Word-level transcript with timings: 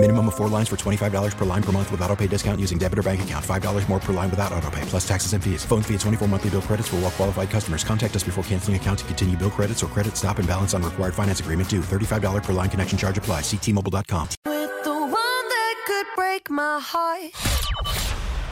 Minimum 0.00 0.28
of 0.28 0.36
four 0.36 0.48
lines 0.48 0.68
for 0.68 0.76
$25 0.76 1.36
per 1.36 1.44
line 1.44 1.62
per 1.62 1.72
month 1.72 1.90
with 1.90 2.00
auto 2.02 2.14
pay 2.14 2.28
discount 2.28 2.60
using 2.60 2.78
debit 2.78 3.00
or 3.00 3.02
bank 3.02 3.20
account. 3.22 3.44
$5 3.44 3.88
more 3.88 3.98
per 3.98 4.12
line 4.12 4.30
without 4.30 4.52
auto 4.52 4.70
pay, 4.70 4.80
plus 4.82 5.06
taxes 5.06 5.32
and 5.32 5.42
fees. 5.42 5.64
Phone 5.64 5.82
fee 5.82 5.94
at 5.94 6.00
24 6.00 6.28
monthly 6.28 6.50
bill 6.50 6.62
credits 6.62 6.86
for 6.86 6.96
all 6.96 7.02
well 7.02 7.10
qualified 7.10 7.50
customers. 7.50 7.82
Contact 7.82 8.14
us 8.14 8.22
before 8.22 8.44
canceling 8.44 8.76
account 8.76 9.00
to 9.00 9.04
continue 9.06 9.36
bill 9.36 9.50
credits 9.50 9.82
or 9.82 9.88
credit 9.88 10.16
stop 10.16 10.38
and 10.38 10.46
balance 10.46 10.72
on 10.72 10.84
required 10.84 11.14
finance 11.14 11.40
agreement 11.40 11.68
due. 11.68 11.80
$35 11.80 12.44
per 12.44 12.52
line 12.52 12.70
connection 12.70 12.96
charge 12.96 13.18
apply. 13.18 13.40
Ctmobile.com. 13.40 14.28
With 14.46 14.84
the 14.84 15.00
one 15.00 15.10
that 15.10 15.74
could 15.84 16.06
break 16.14 16.48
my 16.48 16.78
heart. 16.80 17.32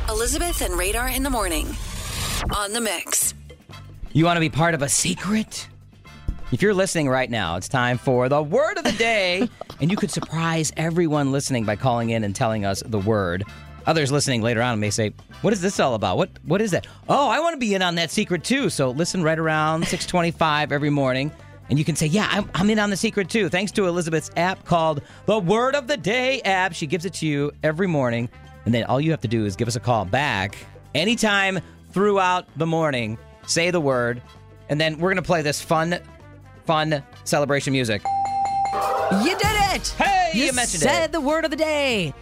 Elizabeth 0.09 0.63
and 0.63 0.77
Radar 0.77 1.11
in 1.11 1.23
the 1.23 1.31
morning 1.31 1.69
on 2.57 2.73
the 2.73 2.81
mix. 2.81 3.35
You 4.13 4.25
want 4.25 4.37
to 4.37 4.41
be 4.41 4.51
part 4.51 4.75
of 4.75 4.83
a 4.83 4.89
secret? 4.89 5.69
If 6.51 6.61
you're 6.61 6.75
listening 6.75 7.09
right 7.09 7.31
now, 7.31 7.55
it's 7.57 7.69
time 7.69 7.99
for 7.99 8.29
the 8.29 8.43
word 8.43 8.79
of 8.79 8.85
the 8.85 8.93
day. 8.93 9.49
and 9.81 9.91
you 9.91 9.97
could 9.97 10.11
surprise 10.11 10.73
everyone 10.77 11.33
listening 11.33 11.65
by 11.65 11.77
calling 11.77 12.11
in 12.11 12.25
and 12.25 12.35
telling 12.35 12.65
us 12.65 12.83
the 12.87 12.99
word. 12.99 13.45
Others 13.87 14.11
listening 14.11 14.43
later 14.43 14.63
on 14.63 14.81
may 14.81 14.91
say, 14.91 15.13
"What 15.43 15.53
is 15.53 15.61
this 15.61 15.79
all 15.79 15.95
about? 15.95 16.17
What 16.17 16.31
what 16.45 16.61
is 16.61 16.73
that? 16.73 16.87
Oh, 17.09 17.29
I 17.29 17.39
want 17.39 17.55
to 17.55 17.59
be 17.59 17.75
in 17.75 17.83
on 17.83 17.95
that 17.97 18.11
secret 18.11 18.43
too." 18.43 18.69
So 18.69 18.91
listen 18.91 19.23
right 19.23 19.39
around 19.39 19.85
6:25 19.87 20.73
every 20.73 20.91
morning, 20.91 21.31
and 21.71 21.79
you 21.79 21.85
can 21.85 21.95
say, 21.95 22.07
"Yeah, 22.07 22.27
I'm, 22.31 22.51
I'm 22.55 22.69
in 22.71 22.81
on 22.81 22.91
the 22.91 22.97
secret 22.97 23.29
too." 23.31 23.49
Thanks 23.49 23.71
to 23.73 23.87
Elizabeth's 23.87 24.31
app 24.37 24.65
called 24.65 25.03
the 25.27 25.39
Word 25.39 25.77
of 25.77 25.87
the 25.87 25.97
Day 25.97 26.41
app. 26.43 26.73
She 26.73 26.87
gives 26.89 27.05
it 27.05 27.15
to 27.15 27.27
you 27.27 27.53
every 27.63 27.87
morning, 27.87 28.29
and 28.65 28.75
then 28.75 28.85
all 28.85 29.01
you 29.01 29.13
have 29.13 29.21
to 29.21 29.29
do 29.29 29.45
is 29.45 29.55
give 29.55 29.69
us 29.69 29.77
a 29.77 29.81
call 29.81 30.05
back 30.05 30.57
anytime 30.95 31.61
throughout 31.93 32.47
the 32.57 32.67
morning. 32.67 33.19
Say 33.47 33.71
the 33.71 33.81
word, 33.81 34.21
and 34.69 34.81
then 34.81 34.99
we're 34.99 35.11
gonna 35.11 35.23
play 35.23 35.43
this 35.43 35.63
fun, 35.63 36.01
fun 36.65 37.05
celebration 37.23 37.73
music. 37.73 38.03
You 39.23 39.37
did 39.39 39.47
it! 39.47 39.56
Hey, 39.85 40.31
you, 40.35 40.45
you 40.47 40.53
mentioned 40.53 40.83
said 40.83 41.05
it. 41.07 41.13
the 41.13 41.21
word 41.21 41.45
of 41.45 41.51
the 41.51 41.57
day. 41.57 42.15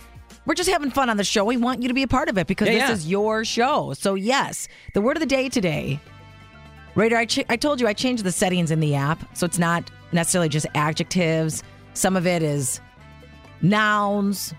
We're 0.47 0.55
just 0.55 0.69
having 0.69 0.91
fun 0.91 1.08
on 1.08 1.16
the 1.16 1.24
show. 1.24 1.44
We 1.44 1.56
want 1.56 1.80
you 1.83 1.88
to 1.88 1.94
be 1.94 2.02
a 2.02 2.08
part 2.08 2.28
of 2.28 2.36
it 2.36 2.47
because 2.47 2.69
Yeah, 2.69 2.74
this 2.74 2.83
yeah. 2.88 2.92
is 2.92 3.08
your 3.10 3.44
show. 3.44 3.94
So 3.94 4.14
yes, 4.14 4.69
the 4.92 5.00
word 5.00 5.16
of 5.16 5.20
the 5.20 5.27
day 5.27 5.48
today. 5.48 6.00
Radar, 6.94 7.20
I, 7.20 7.25
ch- 7.25 7.44
I 7.48 7.56
told 7.56 7.80
you 7.80 7.88
I 7.88 7.92
changed 7.92 8.25
the 8.25 8.30
settings 8.32 8.70
in 8.70 8.78
the 8.80 8.94
app, 8.94 9.19
so 9.36 9.47
it's 9.47 9.58
not 9.58 9.91
necessarily 10.12 10.48
just 10.48 10.66
adjectives. 10.75 11.62
Some 11.94 12.14
of 12.16 12.27
it 12.27 12.42
is 12.42 12.80
nouns, 13.62 14.55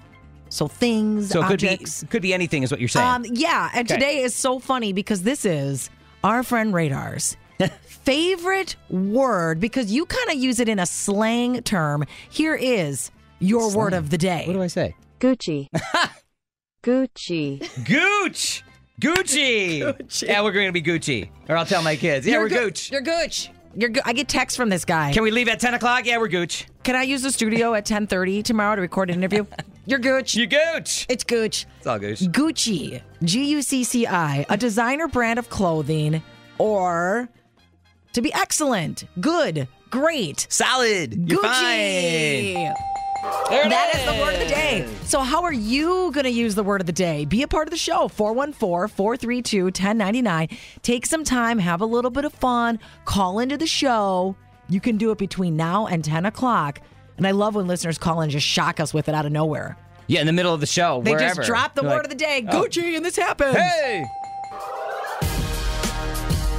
so 0.49 0.67
things, 0.67 1.29
So 1.29 1.41
it 1.43 1.47
could 1.47 1.59
be 1.61 1.77
could 2.09 2.21
be 2.21 2.33
anything, 2.33 2.63
is 2.63 2.71
what 2.71 2.79
you're 2.79 2.89
saying. 2.89 3.07
Um, 3.07 3.25
yeah, 3.29 3.69
and 3.73 3.89
Okay. 3.89 3.99
today 3.99 4.21
is 4.21 4.33
so 4.35 4.59
funny 4.59 4.91
because 4.93 5.23
this 5.23 5.45
is 5.45 5.89
our 6.23 6.43
friend 6.43 6.73
Radar's 6.73 7.37
favorite 7.87 8.75
word 8.89 9.59
because 9.59 9.91
you 9.91 10.05
kind 10.05 10.29
of 10.29 10.35
use 10.35 10.59
it 10.59 10.69
in 10.69 10.79
a 10.79 10.85
slang 10.85 11.61
term. 11.63 12.05
Here 12.29 12.55
is 12.55 13.11
your 13.39 13.75
word 13.75 13.93
of 13.93 14.09
the 14.09 14.17
day. 14.17 14.43
what 14.47 14.53
do 14.53 14.61
I 14.61 14.67
say? 14.67 14.95
Gucci. 15.19 15.69
Gucci. 16.83 17.85
Gooch. 17.85 18.63
Gucci. 19.01 20.23
Yeah, 20.27 20.41
we're 20.43 20.51
going 20.51 20.67
to 20.67 20.71
be 20.71 20.81
Gucci. 20.81 21.29
Or 21.49 21.57
I'll 21.57 21.65
tell 21.65 21.81
my 21.81 21.95
kids. 21.95 22.25
Yeah, 22.25 22.33
You're 22.33 22.41
we're 22.43 22.49
Gu- 22.49 22.55
Gooch. 22.65 22.91
You're 22.91 23.01
Gooch. 23.01 23.49
You're 23.75 23.89
go- 23.89 24.01
I 24.05 24.13
get 24.13 24.27
texts 24.29 24.55
from 24.55 24.69
this 24.69 24.85
guy. 24.85 25.11
Can 25.11 25.23
we 25.23 25.31
leave 25.31 25.49
at 25.49 25.59
10 25.59 25.73
o'clock? 25.73 26.05
Yeah, 26.05 26.17
we're 26.17 26.27
Gooch. 26.29 26.65
Can 26.83 26.95
I 26.95 27.03
use 27.03 27.21
the 27.23 27.31
studio 27.31 27.73
at 27.73 27.85
10:30 27.85 28.43
tomorrow 28.43 28.75
to 28.75 28.81
record 28.81 29.09
an 29.09 29.15
interview? 29.17 29.45
You're 29.85 29.99
Gooch. 29.99 30.35
You're 30.35 30.47
Gooch. 30.47 31.05
it's 31.09 31.23
Gooch. 31.23 31.65
It's 31.79 31.87
all 31.87 31.99
Gooch. 31.99 32.19
Gucci, 32.21 33.01
G 33.23 33.45
U 33.49 33.61
C 33.61 33.83
C 33.83 34.07
I, 34.07 34.45
a 34.49 34.55
designer 34.55 35.07
brand 35.07 35.39
of 35.39 35.49
clothing, 35.49 36.23
or 36.57 37.27
to 38.15 38.21
be 38.21 38.33
excellent, 38.33 39.03
good, 39.19 39.67
great. 39.89 40.47
Solid. 40.49 41.11
Gucci. 41.27 41.41
fine. 41.41 42.73
There 43.49 43.65
it 43.65 43.69
That 43.69 43.93
is 43.93 44.05
the 44.05 44.23
word 44.23 44.33
of 44.35 44.39
the 44.39 44.47
day. 44.47 44.87
So, 45.03 45.19
how 45.19 45.43
are 45.43 45.51
you 45.53 46.11
going 46.13 46.23
to 46.23 46.29
use 46.29 46.55
the 46.55 46.63
word 46.63 46.79
of 46.79 46.87
the 46.87 46.93
day? 46.93 47.25
Be 47.25 47.41
a 47.41 47.47
part 47.47 47.67
of 47.67 47.71
the 47.71 47.77
show. 47.77 48.07
414 48.07 48.95
432 48.95 49.65
1099. 49.65 50.47
Take 50.81 51.05
some 51.05 51.25
time, 51.25 51.59
have 51.59 51.81
a 51.81 51.85
little 51.85 52.09
bit 52.11 52.23
of 52.23 52.31
fun, 52.31 52.79
call 53.03 53.39
into 53.39 53.57
the 53.57 53.67
show. 53.67 54.37
You 54.69 54.79
can 54.79 54.95
do 54.95 55.11
it 55.11 55.17
between 55.17 55.57
now 55.57 55.87
and 55.87 56.03
10 56.03 56.25
o'clock. 56.25 56.79
And 57.17 57.27
I 57.27 57.31
love 57.31 57.55
when 57.55 57.67
listeners 57.67 57.97
call 57.97 58.21
and 58.21 58.31
just 58.31 58.47
shock 58.47 58.79
us 58.79 58.93
with 58.93 59.09
it 59.09 59.15
out 59.15 59.25
of 59.25 59.33
nowhere. 59.33 59.77
Yeah, 60.07 60.21
in 60.21 60.27
the 60.27 60.33
middle 60.33 60.53
of 60.53 60.61
the 60.61 60.67
show. 60.67 61.01
They 61.03 61.11
wherever. 61.11 61.35
just 61.35 61.47
drop 61.47 61.75
the 61.75 61.81
They're 61.81 61.89
word 61.89 61.95
like, 61.97 62.03
of 62.05 62.09
the 62.11 62.15
day, 62.15 62.45
oh. 62.47 62.63
Gucci, 62.63 62.95
and 62.95 63.03
this 63.03 63.17
happens. 63.17 63.57
Hey. 63.57 64.05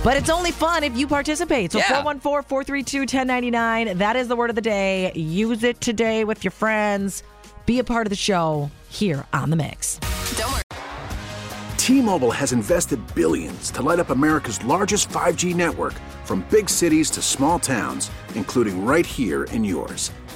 But 0.06 0.16
it's 0.16 0.30
only 0.30 0.52
fun 0.52 0.84
if 0.84 0.96
you 0.96 1.08
participate. 1.08 1.72
So 1.72 1.78
Yeah. 1.78 1.88
414 1.88 2.44
432 2.48 3.06
1099. 3.06 3.98
That 3.98 4.14
is 4.14 4.28
the 4.28 4.36
word 4.36 4.50
of 4.50 4.54
the 4.54 4.62
day. 4.62 5.10
Use 5.16 5.64
it 5.64 5.80
today 5.80 6.22
with 6.22 6.44
your 6.44 6.52
friends. 6.52 7.24
Be 7.66 7.80
a 7.80 7.84
part 7.84 8.06
of 8.06 8.10
the 8.10 8.16
show 8.16 8.70
here 8.88 9.26
on 9.32 9.50
The 9.50 9.56
Mix. 9.56 9.98
Don't 10.36 10.52
worry. 10.52 10.62
T-Mobile 11.76 12.30
has 12.30 12.52
invested 12.52 13.00
billions 13.16 13.72
to 13.72 13.82
light 13.82 13.98
up 13.98 14.10
America's 14.10 14.62
largest 14.64 15.08
5G 15.08 15.52
network 15.54 15.94
from 16.24 16.44
big 16.50 16.70
cities 16.70 17.10
to 17.10 17.20
small 17.20 17.58
towns, 17.58 18.08
including 18.36 18.86
right 18.86 19.04
here 19.04 19.42
in 19.50 19.64
yours. 19.64 20.12